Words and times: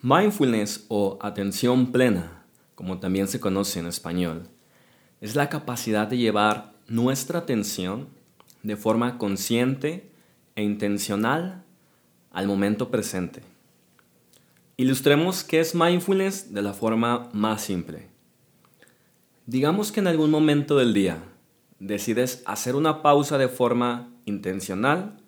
Mindfulness 0.00 0.86
o 0.86 1.18
atención 1.20 1.90
plena, 1.90 2.44
como 2.76 3.00
también 3.00 3.26
se 3.26 3.40
conoce 3.40 3.80
en 3.80 3.86
español, 3.86 4.48
es 5.20 5.34
la 5.34 5.48
capacidad 5.48 6.06
de 6.06 6.18
llevar 6.18 6.72
nuestra 6.86 7.40
atención 7.40 8.06
de 8.62 8.76
forma 8.76 9.18
consciente 9.18 10.08
e 10.54 10.62
intencional 10.62 11.64
al 12.30 12.46
momento 12.46 12.92
presente. 12.92 13.42
Ilustremos 14.76 15.42
qué 15.42 15.58
es 15.58 15.74
mindfulness 15.74 16.54
de 16.54 16.62
la 16.62 16.74
forma 16.74 17.28
más 17.32 17.62
simple. 17.62 18.06
Digamos 19.46 19.90
que 19.90 19.98
en 19.98 20.06
algún 20.06 20.30
momento 20.30 20.78
del 20.78 20.94
día 20.94 21.24
decides 21.80 22.44
hacer 22.46 22.76
una 22.76 23.02
pausa 23.02 23.36
de 23.36 23.48
forma 23.48 24.12
intencional 24.26 25.20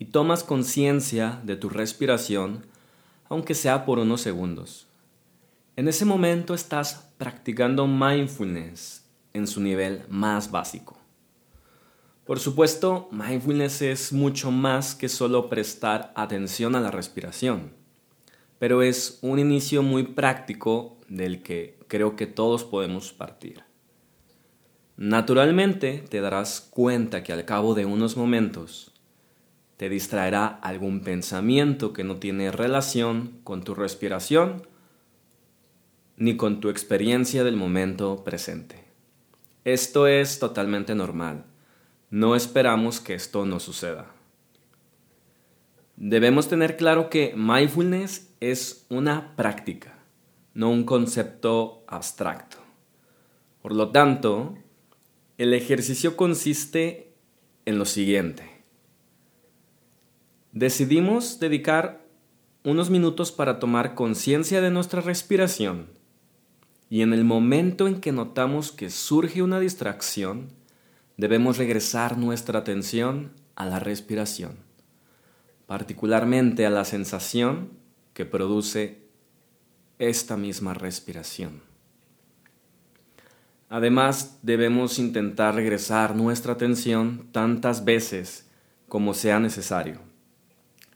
y 0.00 0.06
tomas 0.06 0.42
conciencia 0.42 1.40
de 1.44 1.54
tu 1.54 1.68
respiración 1.68 2.71
aunque 3.32 3.54
sea 3.54 3.86
por 3.86 3.98
unos 3.98 4.20
segundos. 4.20 4.86
En 5.74 5.88
ese 5.88 6.04
momento 6.04 6.52
estás 6.52 7.14
practicando 7.16 7.86
mindfulness 7.86 9.06
en 9.32 9.46
su 9.46 9.62
nivel 9.62 10.02
más 10.10 10.50
básico. 10.50 10.98
Por 12.26 12.38
supuesto, 12.40 13.08
mindfulness 13.10 13.80
es 13.80 14.12
mucho 14.12 14.50
más 14.50 14.94
que 14.94 15.08
solo 15.08 15.48
prestar 15.48 16.12
atención 16.14 16.76
a 16.76 16.80
la 16.80 16.90
respiración, 16.90 17.72
pero 18.58 18.82
es 18.82 19.18
un 19.22 19.38
inicio 19.38 19.82
muy 19.82 20.02
práctico 20.02 20.98
del 21.08 21.42
que 21.42 21.78
creo 21.88 22.16
que 22.16 22.26
todos 22.26 22.64
podemos 22.64 23.14
partir. 23.14 23.62
Naturalmente 24.98 26.04
te 26.06 26.20
darás 26.20 26.60
cuenta 26.60 27.22
que 27.22 27.32
al 27.32 27.46
cabo 27.46 27.74
de 27.74 27.86
unos 27.86 28.14
momentos 28.14 28.91
te 29.82 29.88
distraerá 29.88 30.46
algún 30.46 31.00
pensamiento 31.00 31.92
que 31.92 32.04
no 32.04 32.18
tiene 32.18 32.52
relación 32.52 33.40
con 33.42 33.64
tu 33.64 33.74
respiración 33.74 34.64
ni 36.16 36.36
con 36.36 36.60
tu 36.60 36.68
experiencia 36.68 37.42
del 37.42 37.56
momento 37.56 38.22
presente. 38.22 38.84
Esto 39.64 40.06
es 40.06 40.38
totalmente 40.38 40.94
normal. 40.94 41.46
No 42.10 42.36
esperamos 42.36 43.00
que 43.00 43.14
esto 43.14 43.44
no 43.44 43.58
suceda. 43.58 44.06
Debemos 45.96 46.46
tener 46.46 46.76
claro 46.76 47.10
que 47.10 47.34
mindfulness 47.36 48.32
es 48.38 48.86
una 48.88 49.34
práctica, 49.34 49.98
no 50.54 50.70
un 50.70 50.84
concepto 50.84 51.82
abstracto. 51.88 52.58
Por 53.62 53.74
lo 53.74 53.90
tanto, 53.90 54.56
el 55.38 55.52
ejercicio 55.54 56.16
consiste 56.16 57.16
en 57.64 57.78
lo 57.78 57.84
siguiente. 57.84 58.51
Decidimos 60.52 61.40
dedicar 61.40 62.06
unos 62.62 62.90
minutos 62.90 63.32
para 63.32 63.58
tomar 63.58 63.94
conciencia 63.94 64.60
de 64.60 64.70
nuestra 64.70 65.00
respiración 65.00 65.86
y 66.90 67.00
en 67.00 67.14
el 67.14 67.24
momento 67.24 67.88
en 67.88 68.02
que 68.02 68.12
notamos 68.12 68.70
que 68.70 68.90
surge 68.90 69.40
una 69.40 69.60
distracción, 69.60 70.50
debemos 71.16 71.56
regresar 71.56 72.18
nuestra 72.18 72.58
atención 72.58 73.32
a 73.54 73.64
la 73.64 73.78
respiración, 73.78 74.58
particularmente 75.66 76.66
a 76.66 76.70
la 76.70 76.84
sensación 76.84 77.70
que 78.12 78.26
produce 78.26 79.06
esta 79.98 80.36
misma 80.36 80.74
respiración. 80.74 81.62
Además, 83.70 84.38
debemos 84.42 84.98
intentar 84.98 85.54
regresar 85.54 86.14
nuestra 86.14 86.52
atención 86.52 87.28
tantas 87.32 87.86
veces 87.86 88.50
como 88.86 89.14
sea 89.14 89.40
necesario 89.40 90.11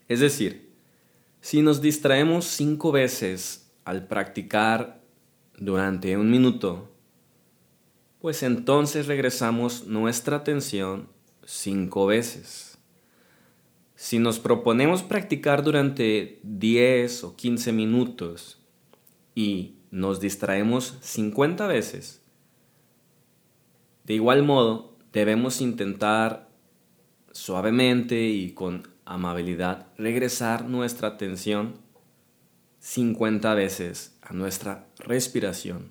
es 0.09 0.21
decir, 0.21 0.71
si 1.41 1.63
nos 1.63 1.81
distraemos 1.81 2.45
cinco 2.45 2.93
veces 2.93 3.73
al 3.85 4.07
practicar 4.07 5.01
durante 5.59 6.17
un 6.17 6.31
minuto, 6.31 6.91
pues 8.21 8.43
entonces 8.43 9.07
regresamos 9.07 9.87
nuestra 9.87 10.39
atención 10.39 11.09
cinco 11.45 12.07
veces. 12.07 12.79
Si 13.95 14.19
nos 14.19 14.39
proponemos 14.39 15.03
practicar 15.03 15.63
durante 15.63 16.41
10 16.43 17.25
o 17.25 17.37
15 17.37 17.73
minutos 17.73 18.61
y 19.35 19.77
nos 19.91 20.21
distraemos 20.21 20.99
50 21.01 21.67
veces, 21.67 22.23
de 24.05 24.15
igual 24.15 24.43
modo 24.43 24.97
debemos 25.13 25.61
intentar 25.61 26.51
suavemente 27.33 28.29
y 28.29 28.53
con 28.53 28.96
amabilidad, 29.07 29.87
regresar 29.97 30.67
nuestra 30.67 31.09
atención 31.09 31.77
50 32.81 33.55
veces 33.55 34.17
a 34.21 34.35
nuestra 34.35 34.87
respiración. 34.99 35.91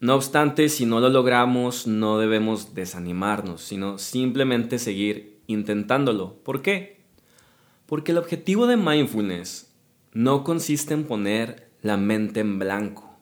No 0.00 0.14
obstante, 0.14 0.68
si 0.68 0.86
no 0.86 1.00
lo 1.00 1.08
logramos, 1.08 1.86
no 1.86 2.18
debemos 2.18 2.74
desanimarnos, 2.74 3.62
sino 3.62 3.98
simplemente 3.98 4.78
seguir 4.78 5.40
intentándolo. 5.46 6.34
¿Por 6.42 6.62
qué? 6.62 7.04
Porque 7.86 8.12
el 8.12 8.18
objetivo 8.18 8.66
de 8.66 8.76
mindfulness 8.76 9.72
no 10.12 10.44
consiste 10.44 10.94
en 10.94 11.04
poner 11.04 11.70
la 11.82 11.96
mente 11.96 12.40
en 12.40 12.58
blanco. 12.58 13.16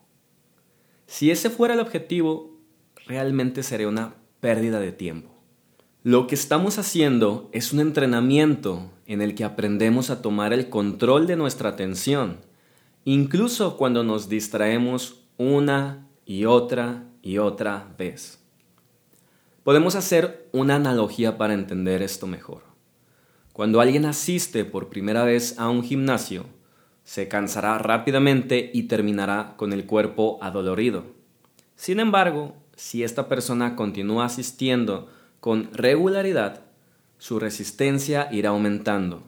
Si 1.07 1.31
ese 1.31 1.51
fuera 1.51 1.75
el 1.75 1.81
objetivo, 1.81 2.59
realmente 3.07 3.63
sería 3.63 3.89
una 3.89 4.15
pérdida 4.41 4.81
de 4.81 4.93
tiempo. 4.93 5.34
Lo 6.07 6.27
que 6.27 6.35
estamos 6.35 6.77
haciendo 6.77 7.49
es 7.53 7.73
un 7.73 7.81
entrenamiento 7.81 8.91
en 9.07 9.23
el 9.23 9.35
que 9.35 9.43
aprendemos 9.43 10.11
a 10.11 10.21
tomar 10.21 10.53
el 10.53 10.69
control 10.69 11.27
de 11.27 11.35
nuestra 11.35 11.71
atención, 11.71 12.41
incluso 13.07 13.79
cuando 13.79 14.05
nos 14.05 14.29
distraemos 14.29 15.23
una 15.39 16.07
y 16.27 16.45
otra 16.45 17.05
y 17.23 17.39
otra 17.39 17.89
vez. 17.97 18.39
Podemos 19.63 19.95
hacer 19.95 20.47
una 20.53 20.75
analogía 20.75 21.39
para 21.39 21.55
entender 21.55 22.03
esto 22.03 22.27
mejor. 22.27 22.65
Cuando 23.55 23.81
alguien 23.81 24.05
asiste 24.05 24.67
por 24.67 24.91
primera 24.91 25.25
vez 25.25 25.59
a 25.59 25.71
un 25.71 25.83
gimnasio, 25.83 26.45
se 27.05 27.29
cansará 27.29 27.79
rápidamente 27.79 28.71
y 28.75 28.83
terminará 28.83 29.55
con 29.57 29.73
el 29.73 29.87
cuerpo 29.87 30.39
adolorido. 30.43 31.07
Sin 31.77 31.99
embargo, 31.99 32.57
si 32.77 33.03
esta 33.03 33.27
persona 33.27 33.75
continúa 33.75 34.27
asistiendo 34.27 35.09
con 35.45 35.69
regularidad, 35.75 36.63
su 37.19 37.39
resistencia 37.39 38.31
irá 38.33 38.49
aumentando, 38.49 39.25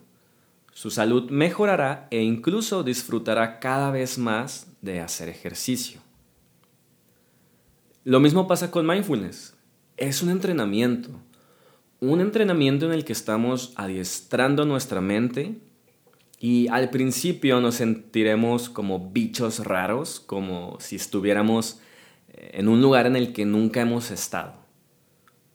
su 0.72 0.88
salud 0.88 1.28
mejorará 1.28 2.08
e 2.10 2.22
incluso 2.22 2.82
disfrutará 2.82 3.60
cada 3.60 3.90
vez 3.90 4.16
más 4.16 4.66
de 4.80 5.00
hacer 5.00 5.28
ejercicio. 5.28 6.00
Lo 8.02 8.18
mismo 8.18 8.48
pasa 8.48 8.70
con 8.70 8.86
mindfulness. 8.86 9.58
Es 9.98 10.22
un 10.22 10.30
entrenamiento, 10.30 11.10
un 12.00 12.22
entrenamiento 12.22 12.86
en 12.86 12.92
el 12.92 13.04
que 13.04 13.12
estamos 13.12 13.74
adiestrando 13.76 14.64
nuestra 14.64 15.02
mente 15.02 15.58
y 16.40 16.66
al 16.68 16.88
principio 16.88 17.60
nos 17.60 17.74
sentiremos 17.74 18.70
como 18.70 19.10
bichos 19.10 19.66
raros, 19.66 20.18
como 20.18 20.78
si 20.80 20.96
estuviéramos 20.96 21.78
en 22.32 22.68
un 22.68 22.80
lugar 22.80 23.04
en 23.04 23.16
el 23.16 23.34
que 23.34 23.44
nunca 23.44 23.82
hemos 23.82 24.10
estado 24.10 24.65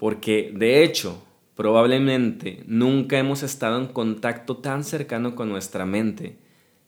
porque 0.02 0.52
de 0.56 0.84
hecho 0.84 1.22
probablemente 1.54 2.64
nunca 2.66 3.20
hemos 3.20 3.44
estado 3.44 3.80
en 3.80 3.86
contacto 3.86 4.58
tan 4.58 4.84
cercano 4.84 5.36
con 5.36 5.48
nuestra 5.48 5.86
mente 5.86 6.40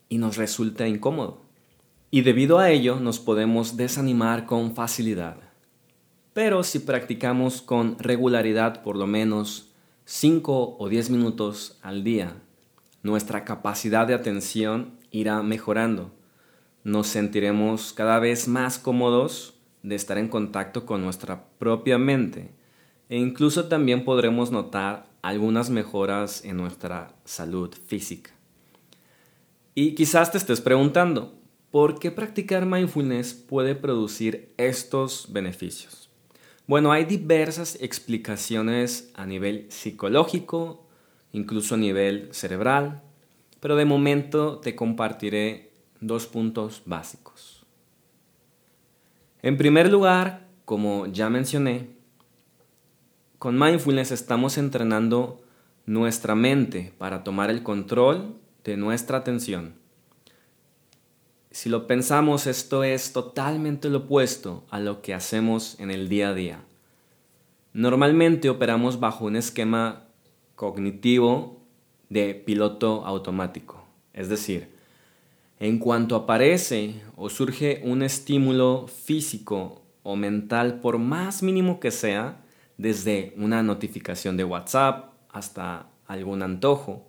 y 0.10 0.18
nos 0.18 0.36
resulta 0.36 0.88
incómodo. 0.88 1.44
Y 2.10 2.22
debido 2.22 2.58
a 2.58 2.72
ello 2.72 3.00
nos 3.00 3.20
podemos 3.20 3.78
desanimar 3.78 4.48
con 4.48 4.74
facilidad. 4.74 5.38
Pero 6.34 6.64
si 6.64 6.80
practicamos 6.80 7.62
con 7.62 8.00
regularidad 8.00 8.82
por 8.82 8.96
lo 8.96 9.06
menos 9.06 9.72
5 10.06 10.78
o 10.80 10.90
10 10.90 11.12
minutos 11.12 11.78
al 11.84 12.04
día, 12.04 12.34
nuestra 13.04 13.46
capacidad 13.46 14.08
de 14.08 14.16
atención 14.16 14.98
irá 15.12 15.44
mejorando. 15.44 16.10
Nos 16.84 17.10
sentiremos 17.10 17.94
cada 17.94 18.18
vez 18.18 18.48
más 18.48 18.80
cómodos 18.80 19.54
de 19.84 19.94
estar 19.94 20.18
en 20.18 20.30
contacto 20.30 20.88
con 20.88 21.04
nuestra 21.04 21.46
propia 21.60 22.00
mente 22.00 22.63
e 23.10 23.18
incluso 23.18 23.66
también 23.66 24.06
podremos 24.06 24.52
notar 24.52 25.06
algunas 25.22 25.70
mejoras 25.70 26.44
en 26.44 26.58
nuestra 26.58 27.16
salud 27.26 27.74
física. 27.88 28.32
Y 29.76 29.96
quizás 29.96 30.32
te 30.32 30.38
estés 30.38 30.62
preguntando, 30.62 31.34
¿por 31.72 31.98
qué 31.98 32.12
practicar 32.12 32.66
mindfulness 32.66 33.34
puede 33.34 33.74
producir 33.76 34.54
estos 34.58 35.28
beneficios? 35.32 36.10
Bueno, 36.68 36.92
hay 36.92 37.06
diversas 37.06 37.78
explicaciones 37.82 39.12
a 39.16 39.26
nivel 39.26 39.66
psicológico, 39.70 40.88
incluso 41.32 41.76
a 41.76 41.80
nivel 41.80 42.30
cerebral, 42.32 43.02
pero 43.60 43.76
de 43.76 43.86
momento 43.86 44.60
te 44.60 44.76
compartiré 44.76 45.72
dos 46.00 46.28
puntos 46.28 46.84
básicos. 46.86 47.66
En 49.42 49.58
primer 49.58 49.92
lugar, 49.92 50.48
como 50.66 51.08
ya 51.08 51.30
mencioné, 51.30 51.93
con 53.44 53.60
mindfulness 53.60 54.14
estamos 54.14 54.58
entrenando 54.58 55.42
nuestra 55.86 56.34
mente 56.34 56.94
para 56.98 57.26
tomar 57.26 57.50
el 57.50 57.62
control 57.62 58.38
de 58.64 58.78
nuestra 58.78 59.18
atención. 59.18 59.74
Si 61.52 61.68
lo 61.68 61.86
pensamos, 61.86 62.48
esto 62.48 62.86
es 62.86 63.12
totalmente 63.12 63.90
lo 63.90 63.98
opuesto 63.98 64.64
a 64.70 64.80
lo 64.80 65.02
que 65.02 65.14
hacemos 65.14 65.78
en 65.82 65.92
el 65.92 66.08
día 66.08 66.30
a 66.30 66.34
día. 66.34 66.64
Normalmente 67.74 68.50
operamos 68.50 69.02
bajo 69.02 69.26
un 69.26 69.36
esquema 69.36 70.06
cognitivo 70.56 71.60
de 72.08 72.36
piloto 72.36 73.06
automático, 73.06 73.84
es 74.14 74.30
decir, 74.30 74.70
en 75.60 75.80
cuanto 75.80 76.16
aparece 76.16 77.02
o 77.18 77.30
surge 77.30 77.82
un 77.84 78.04
estímulo 78.04 78.88
físico 78.88 79.82
o 80.02 80.16
mental, 80.16 80.80
por 80.80 80.98
más 80.98 81.44
mínimo 81.44 81.82
que 81.82 81.92
sea, 81.92 82.40
desde 82.78 83.34
una 83.38 83.64
notificación 83.64 84.38
de 84.38 84.44
WhatsApp 84.44 85.14
hasta 85.30 85.88
algún 86.08 86.42
antojo, 86.42 87.08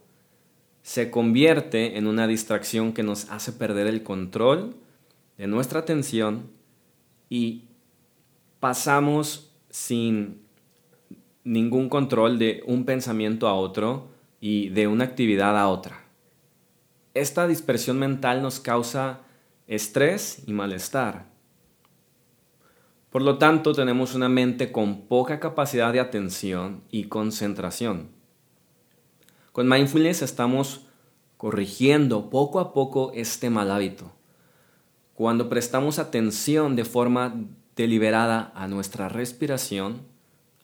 se 0.83 1.11
convierte 1.11 1.97
en 1.97 2.07
una 2.07 2.27
distracción 2.27 2.93
que 2.93 3.03
nos 3.03 3.31
hace 3.31 3.53
perder 3.53 3.87
el 3.87 4.03
control 4.03 4.77
de 5.39 5.47
nuestra 5.47 5.81
atención 5.81 6.51
y 7.31 7.65
pasamos 8.61 9.51
sin 9.71 10.43
ningún 11.43 11.89
control 11.89 12.39
de 12.39 12.63
un 12.67 12.85
pensamiento 12.85 13.49
a 13.49 13.55
otro 13.55 14.09
y 14.41 14.69
de 14.71 14.87
una 14.87 15.05
actividad 15.05 15.59
a 15.59 15.69
otra. 15.69 16.05
Esta 17.15 17.47
dispersión 17.47 17.99
mental 17.99 18.43
nos 18.43 18.61
causa 18.61 19.21
estrés 19.67 20.43
y 20.47 20.53
malestar. 20.53 21.27
Por 23.15 23.23
lo 23.23 23.39
tanto, 23.39 23.75
tenemos 23.75 24.17
una 24.17 24.29
mente 24.29 24.73
con 24.73 25.03
poca 25.03 25.39
capacidad 25.39 25.93
de 25.93 26.01
atención 26.01 26.83
y 26.91 27.05
concentración. 27.05 28.09
Con 29.53 29.69
mindfulness 29.69 30.23
estamos 30.23 30.87
corrigiendo 31.37 32.29
poco 32.29 32.59
a 32.59 32.75
poco 32.75 33.13
este 33.15 33.51
mal 33.51 33.71
hábito. 33.71 34.11
Cuando 35.15 35.49
prestamos 35.49 36.01
atención 36.01 36.75
de 36.75 36.85
forma 36.85 37.37
deliberada 37.77 38.51
a 38.53 38.67
nuestra 38.67 39.09
respiración, 39.09 40.01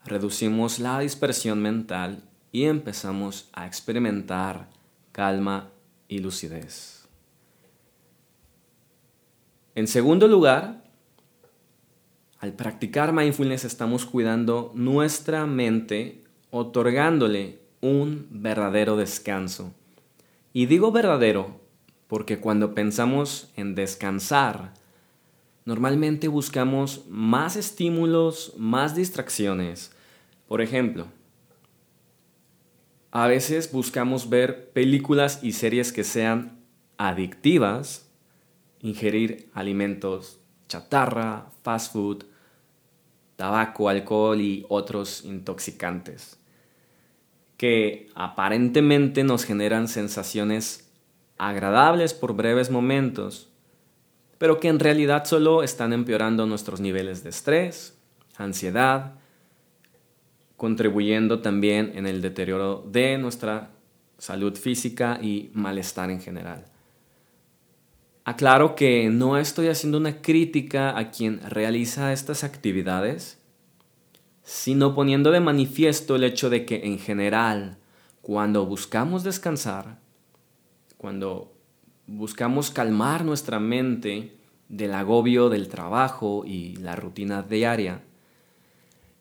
reducimos 0.05 0.81
la 0.81 0.99
dispersión 0.99 1.63
mental 1.63 2.25
y 2.51 2.65
empezamos 2.65 3.49
a 3.53 3.65
experimentar 3.69 4.69
calma 5.13 5.71
y 6.09 6.19
lucidez. 6.19 7.07
En 9.77 9.87
segundo 9.87 10.27
lugar, 10.27 10.90
al 12.41 12.55
practicar 12.55 13.13
mindfulness 13.13 13.67
estamos 13.67 14.07
cuidando 14.07 14.73
nuestra 14.75 15.47
mente, 15.47 16.25
otorgándole 16.51 17.61
un 17.83 18.27
verdadero 18.31 18.97
descanso. 18.97 19.75
Y 20.55 20.65
digo 20.65 20.91
verdadero 20.91 21.61
porque 22.09 22.41
cuando 22.41 22.75
pensamos 22.75 23.51
en 23.57 23.75
descansar, 23.75 24.73
normalmente 25.67 26.29
buscamos 26.29 27.05
más 27.11 27.57
estímulos, 27.57 28.55
más 28.57 28.97
distracciones. 28.97 29.93
Por 30.49 30.63
ejemplo, 30.63 31.09
a 33.11 33.27
veces 33.27 33.71
buscamos 33.71 34.31
ver 34.31 34.71
películas 34.73 35.41
y 35.43 35.53
series 35.53 35.93
que 35.93 36.05
sean 36.05 36.59
adictivas, 36.97 38.09
ingerir 38.81 39.51
alimentos 39.53 40.41
chatarra, 40.71 41.51
fast 41.63 41.93
food, 41.93 42.25
tabaco, 43.41 43.89
alcohol 43.89 44.39
y 44.39 44.67
otros 44.69 45.25
intoxicantes, 45.25 46.39
que 47.57 48.11
aparentemente 48.15 49.25
nos 49.25 49.47
generan 49.47 49.89
sensaciones 49.89 50.93
agradables 51.39 52.13
por 52.13 52.35
breves 52.35 52.71
momentos, 52.71 53.49
pero 54.37 54.61
que 54.61 54.69
en 54.69 54.79
realidad 54.79 55.25
solo 55.25 55.63
están 55.63 55.95
empeorando 55.95 56.45
nuestros 56.45 56.81
niveles 56.81 57.25
de 57.25 57.31
estrés, 57.31 57.99
ansiedad, 58.37 59.15
contribuyendo 60.59 61.41
también 61.41 61.93
en 61.95 62.07
el 62.07 62.21
deterioro 62.21 62.85
de 62.87 63.17
nuestra 63.17 63.71
salud 64.19 64.55
física 64.55 65.19
y 65.23 65.51
malestar 65.55 66.11
en 66.11 66.21
general. 66.21 66.70
Aclaro 68.25 68.75
que 68.75 69.09
no 69.09 69.39
estoy 69.39 69.69
haciendo 69.69 69.99
una 69.99 70.21
crítica 70.21 70.97
a 70.97 71.11
quien 71.11 71.41
realiza 71.49 72.13
estas 72.13 72.45
actividades, 72.45 73.39
sino 74.43 74.95
poniendo 74.95 75.31
de 75.31 75.41
manifiesto 75.41 76.17
el 76.17 76.25
hecho 76.25 76.51
de 76.51 76.67
que 76.67 76.85
en 76.85 76.99
general, 76.99 77.79
cuando 78.21 78.67
buscamos 78.67 79.25
descansar, 79.25 79.99
cuando 80.99 81.53
buscamos 82.07 82.71
calmar 82.71 83.25
nuestra 83.25 83.59
mente 83.59 84.37
del 84.69 84.95
agobio 84.95 85.49
del 85.49 85.69
trabajo 85.69 86.45
y 86.45 86.77
la 86.77 86.97
rutina 86.97 87.43
diaria, 87.43 88.03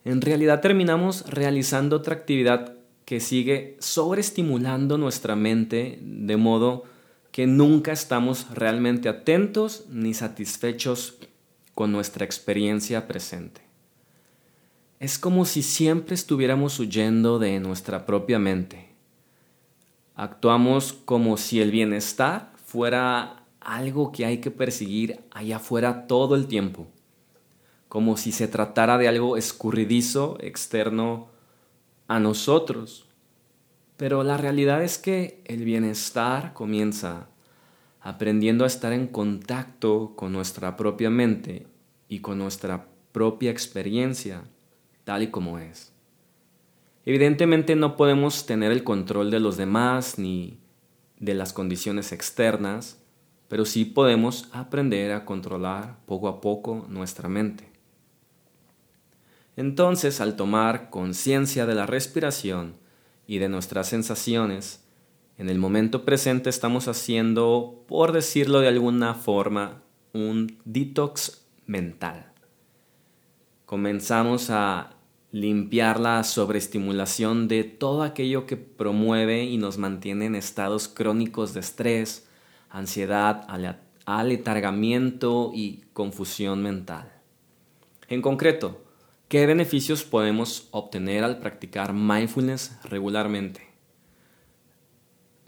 en 0.04 0.22
realidad 0.22 0.60
terminamos 0.60 1.26
realizando 1.30 1.98
otra 1.98 2.16
actividad 2.16 2.76
que 3.06 3.20
sigue 3.20 3.78
sobreestimulando 3.80 4.98
nuestra 4.98 5.36
mente 5.36 6.00
de 6.02 6.38
modo 6.38 6.84
que 7.32 7.48
nunca 7.48 7.92
estamos 7.92 8.48
realmente 8.52 9.10
atentos 9.10 9.86
ni 9.90 10.14
satisfechos 10.14 11.18
con 11.76 11.92
nuestra 11.92 12.26
experiencia 12.26 13.08
presente. 13.08 13.62
Es 15.00 15.18
como 15.18 15.46
si 15.46 15.62
siempre 15.64 16.16
estuviéramos 16.16 16.80
huyendo 16.80 17.40
de 17.40 17.60
nuestra 17.60 18.06
propia 18.06 18.40
mente. 18.40 18.90
Actuamos 20.16 20.94
como 20.94 21.38
si 21.38 21.62
el 21.62 21.72
bienestar 21.72 22.52
fuera 22.66 23.46
algo 23.62 24.12
que 24.12 24.26
hay 24.26 24.40
que 24.40 24.52
perseguir 24.52 25.22
allá 25.32 25.58
afuera 25.58 26.08
todo 26.08 26.36
el 26.36 26.48
tiempo 26.48 26.88
como 27.90 28.18
si 28.18 28.32
se 28.32 28.48
tratara 28.48 28.98
de 29.00 29.08
algo 29.08 29.36
escurridizo, 29.36 30.38
externo 30.42 31.28
a 32.08 32.20
nosotros. 32.20 33.08
Pero 34.00 34.24
la 34.24 34.38
realidad 34.38 34.82
es 34.82 34.98
que 34.98 35.42
el 35.44 35.66
bienestar 35.66 36.54
comienza 36.54 37.28
aprendiendo 38.00 38.64
a 38.64 38.68
estar 38.68 38.94
en 38.94 39.08
contacto 39.08 40.14
con 40.16 40.32
nuestra 40.32 40.78
propia 40.78 41.10
mente 41.10 41.68
y 42.08 42.20
con 42.20 42.38
nuestra 42.38 42.88
propia 43.12 43.52
experiencia, 43.52 44.46
tal 45.04 45.24
y 45.24 45.28
como 45.28 45.60
es. 45.60 45.92
Evidentemente 47.06 47.76
no 47.76 47.98
podemos 47.98 48.46
tener 48.46 48.72
el 48.72 48.86
control 48.86 49.32
de 49.32 49.42
los 49.42 49.58
demás 49.58 50.18
ni 50.18 50.62
de 51.18 51.34
las 51.34 51.52
condiciones 51.52 52.14
externas, 52.14 53.02
pero 53.50 53.66
sí 53.66 53.84
podemos 53.84 54.48
aprender 54.54 55.12
a 55.12 55.26
controlar 55.26 55.98
poco 56.06 56.30
a 56.30 56.40
poco 56.40 56.86
nuestra 56.88 57.28
mente. 57.28 57.70
Entonces, 59.58 60.22
al 60.22 60.38
tomar 60.38 60.90
conciencia 60.90 61.66
de 61.66 61.76
la 61.76 61.86
respiración 61.86 62.88
y 63.30 63.38
de 63.38 63.48
nuestras 63.48 63.88
sensaciones, 63.88 64.84
en 65.38 65.50
el 65.50 65.60
momento 65.60 66.04
presente 66.04 66.50
estamos 66.50 66.88
haciendo, 66.88 67.86
por 67.88 68.12
decirlo 68.12 68.60
de 68.60 68.70
alguna 68.70 69.14
forma, 69.14 69.84
un 70.14 70.58
detox 70.66 71.46
mental. 71.68 72.34
Comenzamos 73.68 74.50
a 74.50 74.96
limpiar 75.32 76.00
la 76.00 76.24
sobreestimulación 76.24 77.48
de 77.48 77.66
todo 77.66 78.02
aquello 78.02 78.48
que 78.48 78.58
promueve 78.58 79.44
y 79.44 79.58
nos 79.58 79.78
mantiene 79.78 80.26
en 80.26 80.34
estados 80.34 80.88
crónicos 80.88 81.54
de 81.54 81.60
estrés, 81.60 82.28
ansiedad, 82.72 83.46
aletargamiento 84.06 85.52
y 85.54 85.84
confusión 85.94 86.64
mental. 86.64 87.12
En 88.08 88.24
concreto, 88.24 88.89
¿Qué 89.30 89.46
beneficios 89.46 90.04
podemos 90.04 90.70
obtener 90.72 91.24
al 91.24 91.38
practicar 91.38 91.94
mindfulness 91.94 92.80
regularmente? 92.84 93.62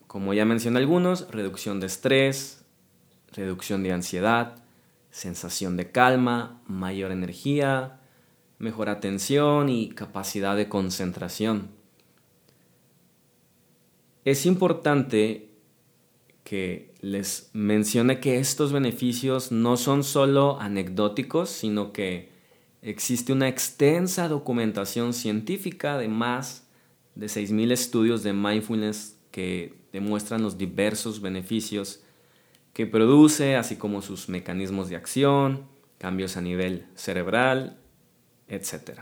Como 0.06 0.36
ya 0.36 0.46
mencioné 0.46 0.78
algunos, 0.78 1.28
reducción 1.32 1.80
de 1.80 1.88
estrés, 1.88 2.64
reducción 3.32 3.82
de 3.82 3.92
ansiedad, 3.92 4.64
sensación 5.10 5.78
de 5.78 5.92
calma, 5.92 6.62
mayor 6.68 7.12
energía, 7.12 8.00
mejor 8.60 8.88
atención 8.88 9.68
y 9.68 9.90
capacidad 9.90 10.56
de 10.56 10.70
concentración. 10.70 11.72
Es 14.26 14.46
importante 14.46 15.50
que 16.44 16.94
les 17.02 17.50
mencione 17.54 18.20
que 18.20 18.38
estos 18.38 18.74
beneficios 18.74 19.52
no 19.52 19.76
son 19.76 20.04
solo 20.04 20.62
anecdóticos, 20.62 21.50
sino 21.50 21.92
que 21.94 22.31
Existe 22.82 23.32
una 23.32 23.48
extensa 23.48 24.28
documentación 24.28 25.14
científica 25.14 25.98
de 25.98 26.08
más 26.08 26.68
de 27.16 27.28
6.000 27.28 27.72
estudios 27.72 28.24
de 28.24 28.34
mindfulness 28.34 29.20
que 29.30 29.76
demuestran 29.92 30.42
los 30.42 30.58
diversos 30.58 31.22
beneficios 31.22 32.02
que 32.74 32.88
produce, 32.88 33.56
así 33.56 33.76
como 33.76 34.02
sus 34.02 34.30
mecanismos 34.30 34.90
de 34.90 34.96
acción, 34.96 35.66
cambios 35.98 36.38
a 36.38 36.42
nivel 36.42 36.88
cerebral, 36.96 37.78
etc. 38.48 39.02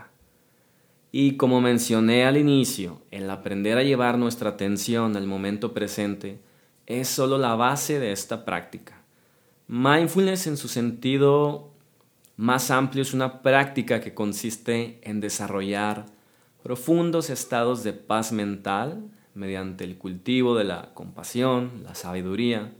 Y 1.12 1.36
como 1.36 1.60
mencioné 1.60 2.26
al 2.26 2.36
inicio, 2.36 3.00
el 3.10 3.30
aprender 3.30 3.78
a 3.78 3.82
llevar 3.82 4.18
nuestra 4.18 4.50
atención 4.50 5.16
al 5.16 5.26
momento 5.26 5.72
presente 5.72 6.40
es 6.86 7.08
solo 7.08 7.38
la 7.38 7.54
base 7.54 7.98
de 7.98 8.12
esta 8.12 8.44
práctica. 8.44 9.02
Mindfulness 9.68 10.48
en 10.48 10.56
su 10.56 10.68
sentido 10.68 11.69
más 12.40 12.70
amplio 12.70 13.02
es 13.02 13.12
una 13.12 13.42
práctica 13.42 14.00
que 14.00 14.14
consiste 14.14 14.98
en 15.02 15.20
desarrollar 15.20 16.06
profundos 16.62 17.28
estados 17.28 17.84
de 17.84 17.92
paz 17.92 18.32
mental 18.32 19.10
mediante 19.34 19.84
el 19.84 19.98
cultivo 19.98 20.56
de 20.56 20.64
la 20.64 20.94
compasión, 20.94 21.82
la 21.84 21.94
sabiduría, 21.94 22.72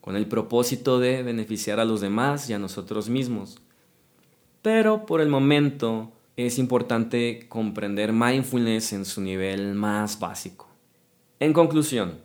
con 0.00 0.16
el 0.16 0.26
propósito 0.26 0.98
de 0.98 1.22
beneficiar 1.22 1.78
a 1.78 1.84
los 1.84 2.00
demás 2.00 2.50
y 2.50 2.52
a 2.52 2.58
nosotros 2.58 3.08
mismos. 3.08 3.62
Pero 4.60 5.06
por 5.06 5.20
el 5.20 5.28
momento 5.28 6.10
es 6.36 6.58
importante 6.58 7.46
comprender 7.48 8.12
mindfulness 8.12 8.92
en 8.92 9.04
su 9.04 9.20
nivel 9.20 9.76
más 9.76 10.18
básico. 10.18 10.68
En 11.38 11.52
conclusión, 11.52 12.18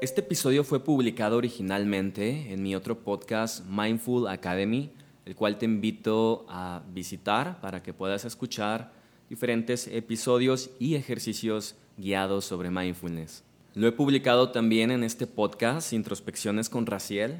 Este 0.00 0.20
episodio 0.20 0.62
fue 0.62 0.84
publicado 0.84 1.36
originalmente 1.36 2.52
en 2.52 2.62
mi 2.62 2.76
otro 2.76 3.00
podcast 3.00 3.64
Mindful 3.66 4.28
Academy, 4.28 4.92
el 5.26 5.34
cual 5.34 5.58
te 5.58 5.64
invito 5.64 6.46
a 6.48 6.82
visitar 6.92 7.60
para 7.60 7.82
que 7.82 7.92
puedas 7.92 8.24
escuchar 8.24 8.92
diferentes 9.28 9.88
episodios 9.88 10.70
y 10.78 10.94
ejercicios 10.94 11.74
guiados 11.96 12.44
sobre 12.44 12.70
mindfulness. 12.70 13.42
Lo 13.74 13.86
he 13.86 13.92
publicado 13.92 14.50
también 14.50 14.90
en 14.90 15.04
este 15.04 15.26
podcast 15.26 15.92
Introspecciones 15.92 16.68
con 16.68 16.86
Raciel. 16.86 17.38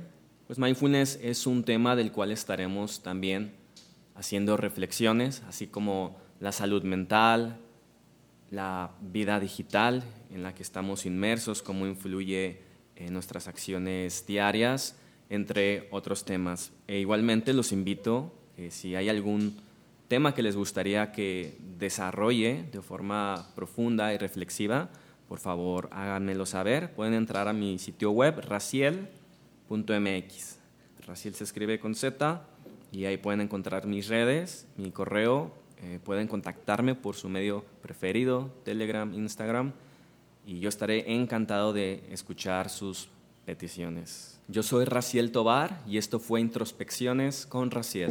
Pues 0.49 0.59
mindfulness 0.59 1.21
es 1.23 1.47
un 1.47 1.63
tema 1.63 1.95
del 1.95 2.11
cual 2.11 2.33
estaremos 2.33 3.03
también 3.03 3.53
haciendo 4.15 4.57
reflexiones, 4.57 5.43
así 5.47 5.67
como 5.67 6.17
la 6.41 6.53
salud 6.53 6.83
mental, 6.85 7.59
la 8.51 8.93
vida 9.03 9.41
digital 9.41 10.03
en 10.31 10.43
la 10.43 10.55
que 10.55 10.63
estamos 10.63 11.05
inmersos, 11.05 11.61
cómo 11.61 11.87
influye 11.87 12.63
en 12.97 13.13
nuestras 13.13 13.47
acciones 13.47 14.27
diarias, 14.27 14.97
entre 15.29 15.87
otros 15.91 16.25
temas. 16.25 16.73
E 16.87 16.99
igualmente 16.99 17.53
los 17.53 17.71
invito, 17.71 18.33
que 18.57 18.71
si 18.71 18.95
hay 18.95 19.11
algún 19.11 19.61
tema 20.09 20.35
que 20.35 20.43
les 20.43 20.57
gustaría 20.57 21.13
que 21.13 21.59
desarrolle 21.79 22.65
de 22.73 22.81
forma 22.81 23.53
profunda 23.55 24.15
y 24.15 24.17
reflexiva, 24.17 24.89
por 25.29 25.41
favor 25.41 25.91
háganmelo 25.93 26.47
saber. 26.47 26.95
Pueden 26.95 27.13
entrar 27.13 27.49
a 27.49 27.53
mi 27.53 27.79
sitio 27.79 28.13
web 28.13 28.41
raciel.mx. 29.69 30.59
Raciel 31.07 31.35
se 31.35 31.45
escribe 31.45 31.79
con 31.79 31.95
Z 31.95 32.43
y 32.93 33.05
ahí 33.05 33.17
pueden 33.17 33.41
encontrar 33.41 33.87
mis 33.87 34.09
redes, 34.09 34.67
mi 34.77 34.91
correo 34.91 35.53
eh, 35.83 35.99
pueden 36.03 36.27
contactarme 36.27 36.95
por 36.95 37.15
su 37.15 37.29
medio 37.29 37.65
preferido, 37.83 38.51
Telegram, 38.65 39.13
Instagram, 39.15 39.73
y 40.47 40.61
yo 40.61 40.69
estaré 40.69 41.15
encantado 41.15 41.73
de 41.73 42.03
escuchar 42.11 42.69
sus 42.69 43.09
peticiones. 43.45 44.41
Yo 44.49 44.63
soy 44.63 44.85
Raciel 44.87 45.31
Tobar 45.31 45.83
y 45.87 45.99
esto 45.99 46.19
fue 46.19 46.41
Introspecciones 46.41 47.47
con 47.47 47.71
Raciel. 47.71 48.11